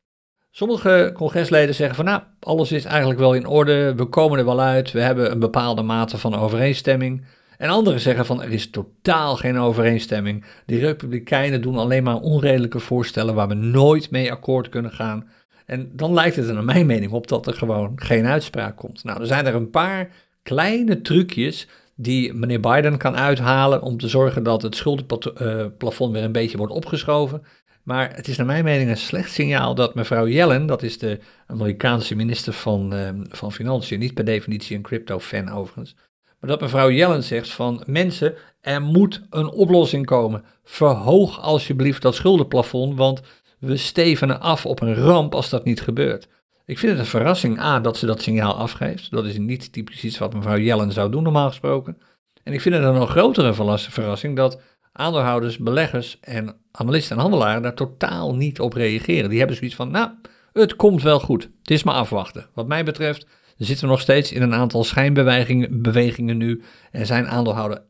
[0.50, 4.60] Sommige congresleden zeggen van nou, alles is eigenlijk wel in orde, we komen er wel
[4.60, 7.24] uit, we hebben een bepaalde mate van overeenstemming.
[7.62, 10.44] En anderen zeggen van er is totaal geen overeenstemming.
[10.66, 15.28] Die republikeinen doen alleen maar onredelijke voorstellen waar we nooit mee akkoord kunnen gaan.
[15.66, 19.04] En dan lijkt het er naar mijn mening op dat er gewoon geen uitspraak komt.
[19.04, 20.10] Nou, er zijn er een paar
[20.42, 26.32] kleine trucjes die meneer Biden kan uithalen om te zorgen dat het schuldenplafond weer een
[26.32, 27.42] beetje wordt opgeschoven.
[27.82, 31.18] Maar het is naar mijn mening een slecht signaal dat mevrouw Yellen, dat is de
[31.46, 35.96] Amerikaanse minister van, uh, van Financiën, niet per definitie een crypto-fan overigens,
[36.42, 40.44] maar dat mevrouw Yellen zegt van mensen, er moet een oplossing komen.
[40.64, 43.20] Verhoog alsjeblieft dat schuldenplafond, want
[43.58, 46.28] we stevenen af op een ramp als dat niet gebeurt.
[46.64, 49.10] Ik vind het een verrassing, A, dat ze dat signaal afgeeft.
[49.10, 51.98] Dat is niet typisch iets wat mevrouw Yellen zou doen, normaal gesproken.
[52.42, 54.60] En ik vind het een nog grotere verrassing dat
[54.92, 59.28] aandeelhouders, beleggers en analisten en handelaren daar totaal niet op reageren.
[59.28, 60.10] Die hebben zoiets van, nou,
[60.52, 61.42] het komt wel goed.
[61.42, 62.46] Het is maar afwachten.
[62.54, 63.26] Wat mij betreft
[63.64, 66.62] zitten we nog steeds in een aantal schijnbewegingen nu.
[66.90, 67.80] En zijn aandeelhouders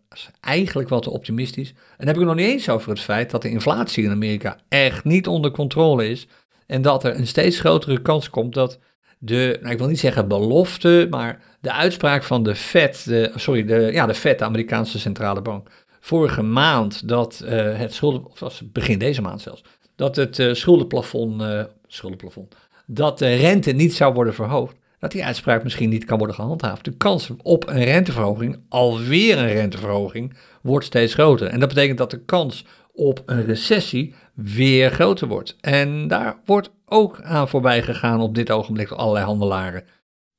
[0.40, 1.68] eigenlijk wat te optimistisch.
[1.68, 4.10] En dan heb ik het nog niet eens over het feit dat de inflatie in
[4.10, 6.26] Amerika echt niet onder controle is.
[6.66, 8.78] En dat er een steeds grotere kans komt dat
[9.18, 13.64] de, nou ik wil niet zeggen belofte, maar de uitspraak van de Fed, de, sorry,
[13.64, 15.68] de, ja, de Fed, de Amerikaanse centrale bank,
[16.00, 19.64] vorige maand dat uh, het schulden, of was begin deze maand zelfs,
[19.96, 22.54] dat het uh, schuldenplafond, uh, schuldenplafond,
[22.86, 26.84] dat de rente niet zou worden verhoogd dat die uitspraak misschien niet kan worden gehandhaafd.
[26.84, 31.46] De kans op een renteverhoging, alweer een renteverhoging, wordt steeds groter.
[31.46, 35.56] En dat betekent dat de kans op een recessie weer groter wordt.
[35.60, 39.84] En daar wordt ook aan voorbij gegaan op dit ogenblik door allerlei handelaren.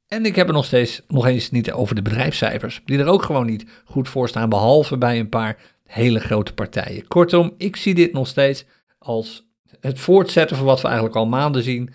[0.07, 3.23] En ik heb het nog steeds nog eens niet over de bedrijfscijfers, die er ook
[3.23, 7.07] gewoon niet goed voor staan, behalve bij een paar hele grote partijen.
[7.07, 8.65] Kortom, ik zie dit nog steeds
[8.99, 9.47] als
[9.79, 11.93] het voortzetten van wat we eigenlijk al maanden zien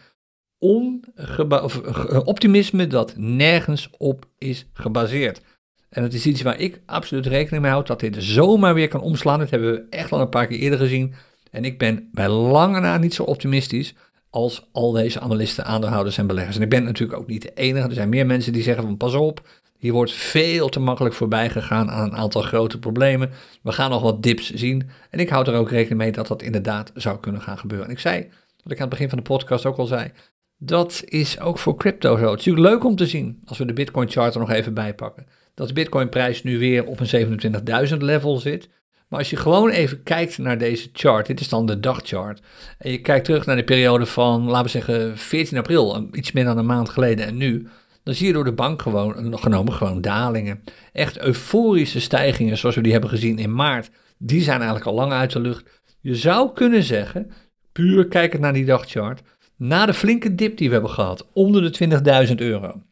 [2.24, 5.40] optimisme dat nergens op is gebaseerd.
[5.88, 9.00] En het is iets waar ik absoluut rekening mee houd dat dit zomaar weer kan
[9.00, 9.38] omslaan.
[9.38, 11.14] Dat hebben we echt al een paar keer eerder gezien.
[11.50, 13.94] En ik ben bij lange na niet zo optimistisch
[14.30, 16.56] als al deze analisten, aandeelhouders en beleggers.
[16.56, 17.88] En ik ben natuurlijk ook niet de enige.
[17.88, 21.50] Er zijn meer mensen die zeggen van pas op, Hier wordt veel te makkelijk voorbij
[21.50, 23.30] gegaan aan een aantal grote problemen.
[23.62, 24.90] We gaan nog wat dips zien.
[25.10, 27.86] En ik houd er ook rekening mee dat dat inderdaad zou kunnen gaan gebeuren.
[27.86, 28.28] En ik zei,
[28.62, 30.12] wat ik aan het begin van de podcast ook al zei,
[30.58, 32.30] dat is ook voor crypto zo.
[32.30, 34.74] Het is natuurlijk leuk om te zien, als we de Bitcoin chart er nog even
[34.74, 38.68] bij pakken, dat de Bitcoin prijs nu weer op een 27.000 level zit.
[39.08, 42.42] Maar als je gewoon even kijkt naar deze chart, dit is dan de dagchart,
[42.78, 46.44] en je kijkt terug naar de periode van, laten we zeggen, 14 april, iets meer
[46.44, 47.68] dan een maand geleden en nu,
[48.02, 50.62] dan zie je door de bank gewoon, genomen gewoon dalingen.
[50.92, 55.12] Echt euforische stijgingen zoals we die hebben gezien in maart, die zijn eigenlijk al lang
[55.12, 55.82] uit de lucht.
[56.00, 57.30] Je zou kunnen zeggen,
[57.72, 59.22] puur kijkend naar die dagchart,
[59.58, 62.82] na de flinke dip die we hebben gehad, onder de 20.000 euro,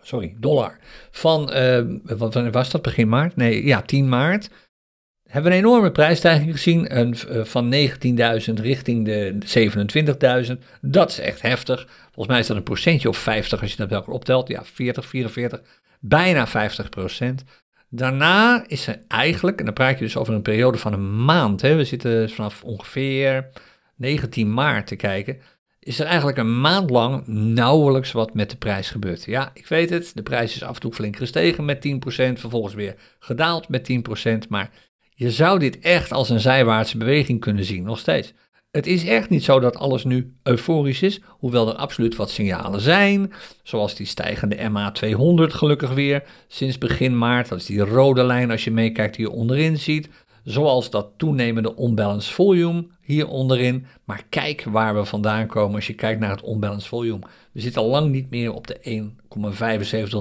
[0.00, 0.78] sorry, dollar,
[1.10, 3.36] van, uh, wat was dat, begin maart?
[3.36, 4.50] Nee, ja, 10 maart,
[5.32, 9.38] hebben we een enorme prijsstijging gezien uh, van 19.000 richting de
[10.46, 10.52] 27.000.
[10.80, 11.88] Dat is echt heftig.
[12.04, 14.48] Volgens mij is dat een procentje of 50 als je dat welke optelt.
[14.48, 15.60] Ja, 40, 44,
[16.00, 17.44] bijna 50 procent.
[17.88, 21.60] Daarna is er eigenlijk, en dan praat je dus over een periode van een maand.
[21.60, 23.48] Hè, we zitten vanaf ongeveer
[23.96, 25.40] 19 maart te kijken
[25.84, 29.24] is er eigenlijk een maand lang nauwelijks wat met de prijs gebeurd.
[29.24, 31.90] Ja, ik weet het, de prijs is af en toe flink gestegen met 10%,
[32.38, 33.92] vervolgens weer gedaald met
[34.44, 34.70] 10%, maar
[35.14, 38.32] je zou dit echt als een zijwaartse beweging kunnen zien, nog steeds.
[38.70, 42.80] Het is echt niet zo dat alles nu euforisch is, hoewel er absoluut wat signalen
[42.80, 47.48] zijn, zoals die stijgende MA200 gelukkig weer sinds begin maart.
[47.48, 50.08] Dat is die rode lijn als je meekijkt die je onderin ziet,
[50.44, 53.86] zoals dat toenemende unbalanced volume hier onderin.
[54.04, 57.26] Maar kijk waar we vandaan komen als je kijkt naar het unbalanced volume.
[57.52, 59.10] We zitten al lang niet meer op de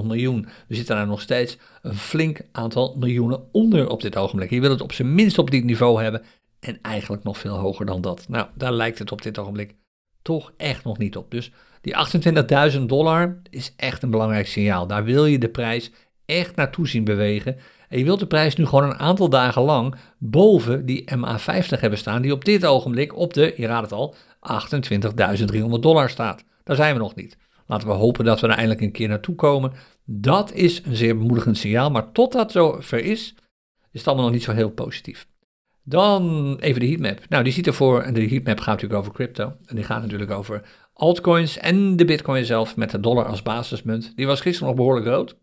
[0.01, 0.47] 1,75 miljoen.
[0.67, 4.49] We zitten daar nog steeds een flink aantal miljoenen onder op dit ogenblik.
[4.49, 6.21] Je wil het op zijn minst op dit niveau hebben
[6.59, 8.25] en eigenlijk nog veel hoger dan dat.
[8.27, 9.75] Nou, daar lijkt het op dit ogenblik
[10.21, 11.31] toch echt nog niet op.
[11.31, 11.95] Dus die
[12.73, 14.87] 28.000 dollar is echt een belangrijk signaal.
[14.87, 15.91] Daar wil je de prijs
[16.25, 17.57] echt naartoe zien bewegen.
[17.91, 21.99] En je wilt de prijs nu gewoon een aantal dagen lang boven die MA50 hebben
[21.99, 24.15] staan, die op dit ogenblik op de, je raadt het al,
[25.63, 26.43] 28.300 dollar staat.
[26.63, 27.37] Daar zijn we nog niet.
[27.65, 29.71] Laten we hopen dat we er eindelijk een keer naartoe komen.
[30.05, 33.35] Dat is een zeer bemoedigend signaal, maar tot dat zover is,
[33.91, 35.27] is het allemaal nog niet zo heel positief.
[35.83, 37.19] Dan even de heatmap.
[37.29, 39.53] Nou, die ziet ervoor, en de heatmap gaat natuurlijk over crypto.
[39.65, 40.61] En die gaat natuurlijk over
[40.93, 44.13] altcoins en de bitcoin zelf met de dollar als basismunt.
[44.15, 45.35] Die was gisteren nog behoorlijk rood.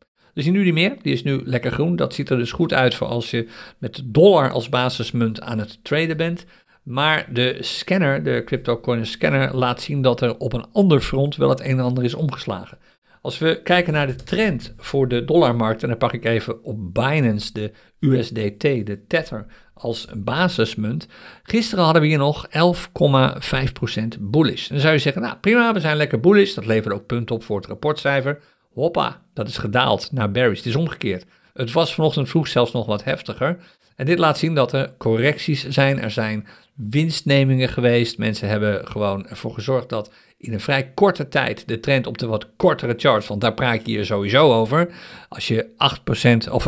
[0.42, 1.96] Zien nu niet meer, die is nu lekker groen.
[1.96, 3.48] Dat ziet er dus goed uit voor als je
[3.79, 6.44] met dollar als basismunt aan het traden bent.
[6.83, 11.48] Maar de scanner, de CryptoCoin scanner, laat zien dat er op een ander front wel
[11.48, 12.79] het een en ander is omgeslagen.
[13.22, 16.94] Als we kijken naar de trend voor de dollarmarkt, en dan pak ik even op
[16.94, 21.09] Binance de USDT, de Tether, als basismunt.
[21.42, 24.68] Gisteren hadden we hier nog 11,5% bullish.
[24.68, 26.55] Dan zou je zeggen, nou prima, we zijn lekker bullish.
[26.55, 28.40] Dat levert ook punten op voor het rapportcijfer.
[28.72, 30.59] Hoppa, dat is gedaald naar Barry's.
[30.59, 31.24] Het is omgekeerd.
[31.52, 33.59] Het was vanochtend vroeg zelfs nog wat heftiger.
[33.96, 36.00] En dit laat zien dat er correcties zijn.
[36.00, 38.18] Er zijn winstnemingen geweest.
[38.18, 42.26] Mensen hebben gewoon ervoor gezorgd dat in een vrij korte tijd de trend op de
[42.26, 44.92] wat kortere charts, want daar praat je hier sowieso over.
[45.28, 46.66] Als je 8% of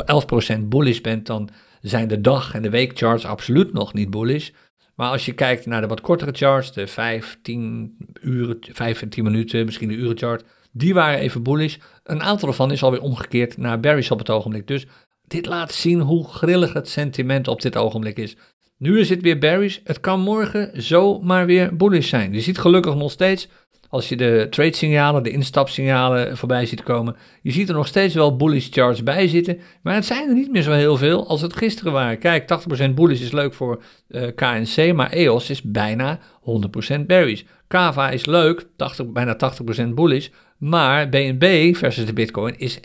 [0.59, 1.49] 11% bullish bent, dan
[1.81, 4.51] zijn de dag- en de weekcharts absoluut nog niet bullish.
[4.95, 9.09] Maar als je kijkt naar de wat kortere charts, de 5, 10 uren, 5 en
[9.09, 11.77] 10 minuten, misschien de urenchart, die waren even bullish.
[12.05, 14.67] Een aantal ervan is alweer omgekeerd naar bearish op het ogenblik.
[14.67, 14.87] Dus
[15.27, 18.37] dit laat zien hoe grillig het sentiment op dit ogenblik is.
[18.77, 19.79] Nu is het weer bearish.
[19.85, 22.33] Het kan morgen zomaar weer bullish zijn.
[22.33, 23.49] Je ziet gelukkig nog steeds,
[23.89, 28.15] als je de trade signalen, de instapsignalen voorbij ziet komen, je ziet er nog steeds
[28.15, 29.59] wel bullish charts bij zitten.
[29.83, 32.19] Maar het zijn er niet meer zo heel veel als het gisteren waren.
[32.19, 36.19] Kijk, 80% bullish is leuk voor eh, KNC, maar EOS is bijna
[36.99, 37.43] 100% bearish.
[37.71, 39.37] Kava is leuk, 80, bijna
[39.85, 40.29] 80% bullish,
[40.59, 42.79] maar BNB versus de Bitcoin is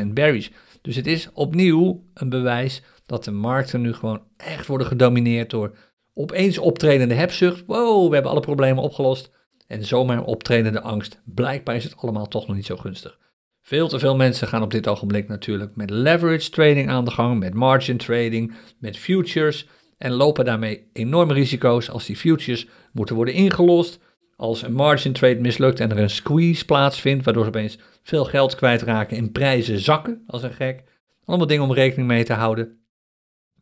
[0.00, 0.48] 31% bearish.
[0.82, 5.76] Dus het is opnieuw een bewijs dat de markten nu gewoon echt worden gedomineerd door
[6.14, 7.62] opeens optredende hebzucht.
[7.66, 9.30] Wow, we hebben alle problemen opgelost.
[9.66, 11.20] En zomaar optredende angst.
[11.24, 13.18] Blijkbaar is het allemaal toch nog niet zo gunstig.
[13.62, 17.38] Veel te veel mensen gaan op dit ogenblik natuurlijk met leverage trading aan de gang,
[17.38, 19.68] met margin trading, met futures
[19.98, 24.00] en lopen daarmee enorme risico's als die futures moeten worden ingelost
[24.36, 28.54] als een margin trade mislukt en er een squeeze plaatsvindt, waardoor ze opeens veel geld
[28.54, 30.82] kwijtraken en prijzen zakken als een gek.
[31.24, 32.78] Allemaal dingen om rekening mee te houden.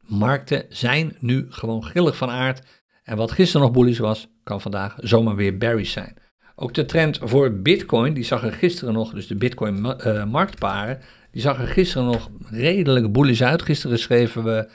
[0.00, 2.66] Markten zijn nu gewoon grillig van aard.
[3.02, 6.16] En wat gisteren nog bullish was, kan vandaag zomaar weer bearish zijn.
[6.54, 11.00] Ook de trend voor Bitcoin, die zag er gisteren nog, dus de Bitcoin uh, marktparen,
[11.30, 13.62] die zag er gisteren nog redelijk bullish uit.
[13.62, 14.68] Gisteren schreven we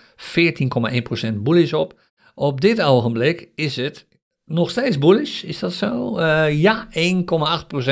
[1.31, 1.99] 14,1% bullish op.
[2.35, 4.07] Op dit ogenblik is het
[4.53, 6.19] nog steeds bullish, is dat zo?
[6.19, 6.87] Uh, ja,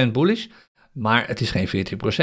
[0.06, 0.47] 1,8% bullish.
[0.91, 1.67] maar het is geen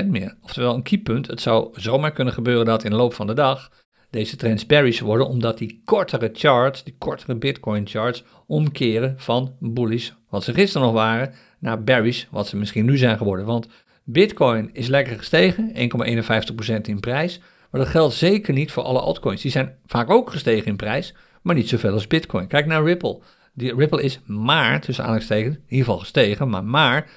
[0.05, 0.37] 14% meer.
[0.43, 3.71] Oftewel een keypunt, het zou zomaar kunnen gebeuren dat in de loop van de dag
[4.11, 10.11] deze trends bearish worden, omdat die kortere charts, die kortere Bitcoin charts, omkeren van bullish,
[10.29, 13.47] wat ze gisteren nog waren, naar bearish, wat ze misschien nu zijn geworden.
[13.47, 13.69] Want
[14.05, 19.43] Bitcoin is lekker gestegen, 1,51% in prijs, maar dat geldt zeker niet voor alle altcoins.
[19.43, 22.47] Die zijn vaak ook gestegen in prijs, maar niet zoveel als Bitcoin.
[22.47, 23.21] Kijk naar Ripple.
[23.59, 27.11] Die Ripple is maar, tussen aanhalingstekens, in ieder geval gestegen, maar maar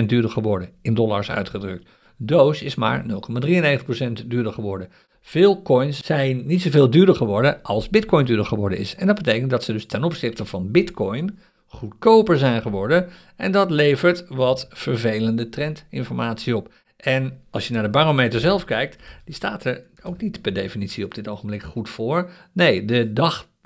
[0.00, 1.88] 0,26% duurder geworden, in dollars uitgedrukt.
[2.16, 4.88] Doge is maar 0,93% duurder geworden.
[5.20, 8.94] Veel coins zijn niet zoveel duurder geworden als Bitcoin duurder geworden is.
[8.94, 13.08] En dat betekent dat ze dus ten opzichte van Bitcoin goedkoper zijn geworden.
[13.36, 16.72] En dat levert wat vervelende trendinformatie op.
[16.96, 21.04] En als je naar de barometer zelf kijkt, die staat er ook niet per definitie
[21.04, 22.30] op dit ogenblik goed voor.
[22.52, 23.12] Nee, de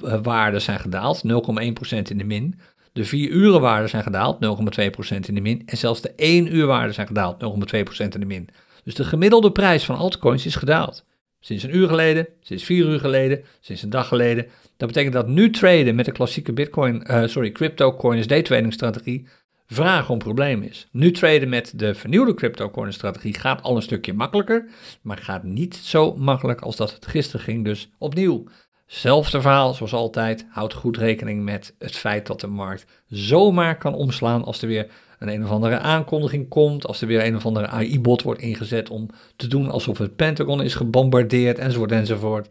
[0.03, 2.59] dagwaarden zijn gedaald, 0,1% in de min.
[2.93, 5.63] De 4 uren waarden zijn gedaald, 0,2% in de min.
[5.67, 8.49] En zelfs de 1 uur waarden zijn gedaald, 0,2% in de min.
[8.85, 11.05] Dus de gemiddelde prijs van altcoins is gedaald.
[11.41, 14.47] Sinds een uur geleden, sinds vier uur geleden, sinds een dag geleden.
[14.77, 18.73] Dat betekent dat nu traden met de klassieke Bitcoin, uh, sorry, crypto coins day trading
[18.73, 19.27] strategie
[19.69, 20.89] vraag om probleem is.
[20.93, 24.69] Nu traden met de vernieuwde crypto strategie gaat al een stukje makkelijker,
[25.03, 27.65] maar gaat niet zo makkelijk als dat het gisteren ging.
[27.65, 28.45] Dus opnieuw,
[28.89, 30.47] zelfde verhaal zoals altijd.
[30.51, 34.91] Houd goed rekening met het feit dat de markt zomaar kan omslaan als er weer
[35.19, 38.91] een een of andere aankondiging komt, als er weer een of andere AI-bot wordt ingezet
[38.91, 42.49] om te doen alsof het Pentagon is gebombardeerd, enzovoort, enzovoort.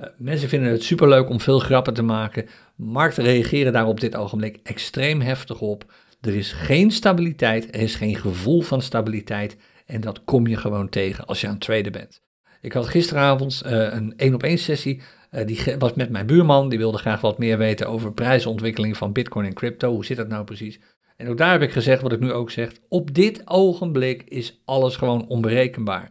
[0.00, 2.46] Uh, mensen vinden het superleuk om veel grappen te maken.
[2.76, 5.92] Markten reageren daar op dit ogenblik extreem heftig op.
[6.20, 10.88] Er is geen stabiliteit, er is geen gevoel van stabiliteit en dat kom je gewoon
[10.88, 12.22] tegen als je aan het traden bent.
[12.60, 16.68] Ik had gisteravond uh, een één op één sessie, uh, die was met mijn buurman,
[16.68, 20.28] die wilde graag wat meer weten over prijsontwikkeling van bitcoin en crypto, hoe zit dat
[20.28, 20.80] nou precies?
[21.16, 22.72] En ook daar heb ik gezegd wat ik nu ook zeg.
[22.88, 26.10] Op dit ogenblik is alles gewoon onberekenbaar.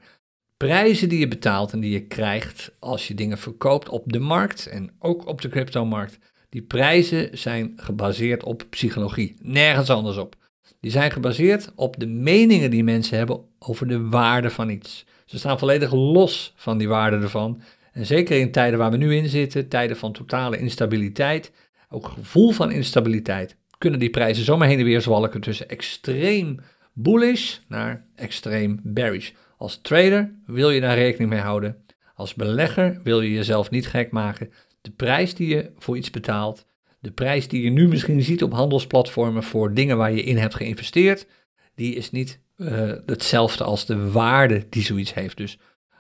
[0.58, 4.68] Prijzen die je betaalt en die je krijgt als je dingen verkoopt op de markt
[4.68, 9.36] en ook op de cryptomarkt, die prijzen zijn gebaseerd op psychologie.
[9.42, 10.36] Nergens anders op.
[10.80, 15.06] Die zijn gebaseerd op de meningen die mensen hebben over de waarde van iets.
[15.26, 17.62] Ze staan volledig los van die waarde ervan.
[17.92, 21.52] En zeker in tijden waar we nu in zitten, tijden van totale instabiliteit,
[21.90, 26.60] ook gevoel van instabiliteit, kunnen die prijzen zomaar heen en weer zwalken tussen extreem
[26.94, 29.32] bullish naar extreem bearish.
[29.58, 31.84] Als trader wil je daar rekening mee houden.
[32.14, 34.52] Als belegger wil je jezelf niet gek maken.
[34.82, 36.66] De prijs die je voor iets betaalt,
[37.00, 40.56] de prijs die je nu misschien ziet op handelsplatformen voor dingen waar je in hebt
[40.56, 41.28] geïnvesteerd,
[41.76, 45.38] die is niet uh, hetzelfde als de waarde die zoiets heeft.
[45.38, 45.60] Dus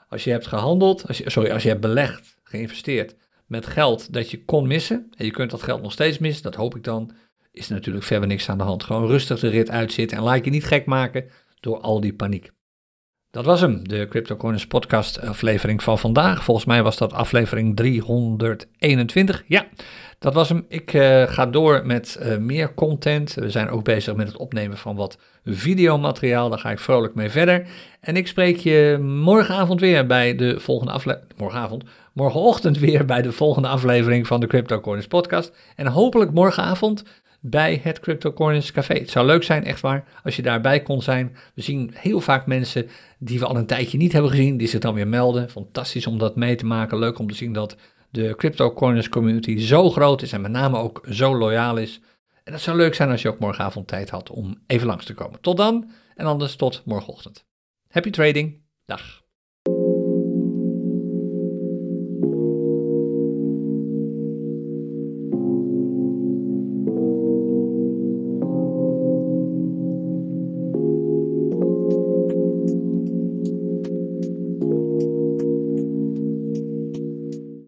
[0.09, 4.31] als je hebt gehandeld, als je, sorry, als je hebt belegd, geïnvesteerd met geld dat
[4.31, 7.11] je kon missen, en je kunt dat geld nog steeds missen, dat hoop ik dan,
[7.51, 8.83] is natuurlijk verder niks aan de hand.
[8.83, 12.51] Gewoon rustig de rit uitzitten en laat je niet gek maken door al die paniek.
[13.31, 16.43] Dat was hem, de CryptoCoiners podcast aflevering van vandaag.
[16.43, 19.43] Volgens mij was dat aflevering 321.
[19.47, 19.67] Ja,
[20.19, 20.65] dat was hem.
[20.67, 23.33] Ik uh, ga door met uh, meer content.
[23.33, 26.49] We zijn ook bezig met het opnemen van wat videomateriaal.
[26.49, 27.67] Daar ga ik vrolijk mee verder.
[27.99, 31.33] En ik spreek je morgenavond weer bij de volgende aflevering.
[31.37, 31.83] Morgenavond.
[32.13, 35.55] Morgenochtend weer bij de volgende aflevering van de CryptoCoiners podcast.
[35.75, 37.03] En hopelijk morgenavond
[37.41, 38.93] bij het CryptoCoiners Café.
[38.93, 41.35] Het zou leuk zijn, echt waar, als je daarbij kon zijn.
[41.53, 42.89] We zien heel vaak mensen
[43.19, 45.49] die we al een tijdje niet hebben gezien, die zich dan weer melden.
[45.49, 46.99] Fantastisch om dat mee te maken.
[46.99, 47.75] Leuk om te zien dat
[48.09, 52.01] de CryptoCoiners community zo groot is en met name ook zo loyaal is.
[52.43, 55.13] En dat zou leuk zijn als je ook morgenavond tijd had om even langs te
[55.13, 55.41] komen.
[55.41, 57.45] Tot dan en anders tot morgenochtend.
[57.87, 58.61] Happy trading.
[58.85, 59.18] Dag.